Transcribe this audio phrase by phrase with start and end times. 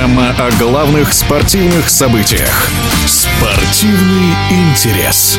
[0.00, 2.70] Программа о главных спортивных событиях.
[3.06, 5.38] Спортивный интерес.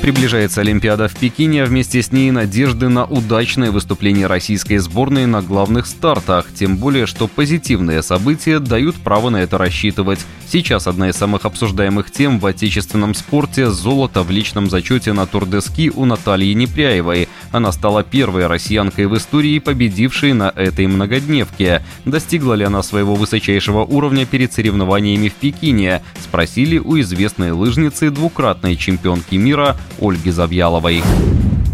[0.00, 5.42] Приближается Олимпиада в Пекине, а вместе с ней надежды на удачное выступление российской сборной на
[5.42, 6.46] главных стартах.
[6.54, 10.20] Тем более, что позитивные события дают право на это рассчитывать.
[10.48, 15.90] Сейчас одна из самых обсуждаемых тем в отечественном спорте– золото в личном зачете на Тур-де-Ски
[15.94, 17.28] у Натальи Непряевой.
[17.52, 21.82] Она стала первой россиянкой в истории, победившей на этой многодневке.
[22.04, 26.02] Достигла ли она своего высочайшего уровня перед соревнованиями в Пекине?
[26.20, 31.02] Спросили у известной лыжницы, двукратной чемпионки мира Ольги Завьяловой.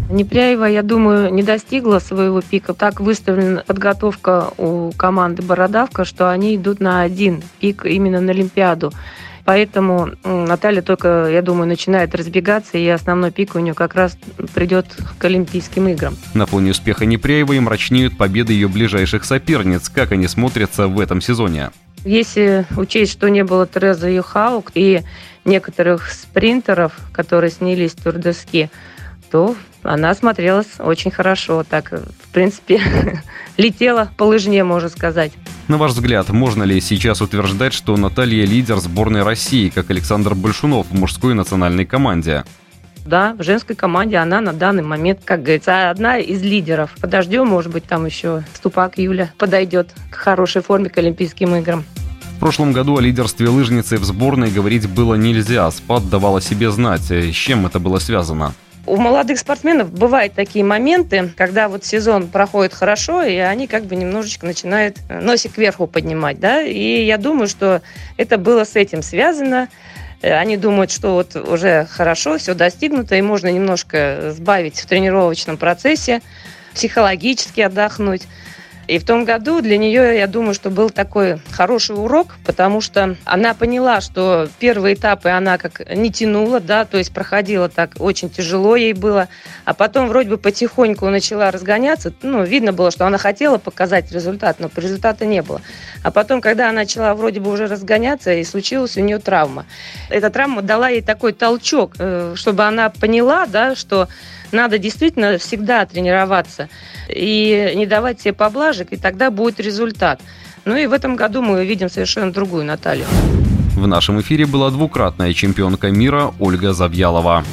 [0.09, 2.75] Непряева, я думаю, не достигла своего пика.
[2.75, 8.93] Так выставлена подготовка у команды «Бородавка», что они идут на один пик именно на Олимпиаду.
[9.47, 14.19] Поэтому Наталья только, я думаю, начинает разбегаться, и основной пик у нее как раз
[14.55, 14.87] придет
[15.19, 16.17] к Олимпийским играм.
[16.35, 19.89] На фоне успеха Непряевой мрачнеют победы ее ближайших соперниц.
[19.89, 21.71] Как они смотрятся в этом сезоне?
[22.05, 25.03] Если учесть, что не было Терезы Юхаук и
[25.45, 28.69] некоторых спринтеров, которые снялись с турдоски,
[29.31, 31.63] то она смотрелась очень хорошо.
[31.63, 32.81] Так, в принципе,
[33.57, 35.33] летела по лыжне, можно сказать.
[35.69, 40.87] На ваш взгляд, можно ли сейчас утверждать, что Наталья лидер сборной России, как Александр Большунов
[40.89, 42.45] в мужской национальной команде?
[43.05, 46.93] Да, в женской команде она на данный момент, как говорится, одна из лидеров.
[47.01, 51.85] Подождем, может быть, там еще Ступак Юля подойдет к хорошей форме к Олимпийским играм.
[52.37, 55.69] В прошлом году о лидерстве лыжницы в сборной говорить было нельзя.
[55.73, 57.11] Спад давал о себе знать.
[57.11, 58.55] С чем это было связано?
[58.87, 63.97] У молодых спортсменов бывают такие моменты, когда вот сезон проходит хорошо, и они как бы
[63.97, 67.83] немножечко начинают носик кверху поднимать, да, и я думаю, что
[68.17, 69.69] это было с этим связано.
[70.23, 76.23] Они думают, что вот уже хорошо, все достигнуто, и можно немножко сбавить в тренировочном процессе,
[76.73, 78.23] психологически отдохнуть.
[78.89, 83.17] И в том году для нее, я думаю, что был такой хороший урок, потому что
[83.25, 88.31] она поняла, что первые этапы она как не тянула, да, то есть проходила так очень
[88.31, 89.29] тяжело ей было,
[89.65, 94.61] а потом вроде бы потихоньку начала разгоняться, ну, видно было, что она хотела показать результат,
[94.61, 95.61] но результата не было.
[96.05, 99.67] А потом, когда она начала вроде бы уже разгоняться, и случилась у нее травма.
[100.11, 104.09] Эта травма дала ей такой толчок, э, чтобы она поняла, да, что
[104.53, 106.69] надо действительно всегда тренироваться
[107.09, 110.21] и не давать себе поблажек, и тогда будет результат.
[110.65, 113.07] Ну и в этом году мы увидим совершенно другую Наталью.
[113.77, 117.45] В нашем эфире была двукратная чемпионка мира Ольга Завьялова.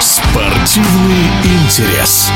[0.00, 2.30] Спортивный интерес.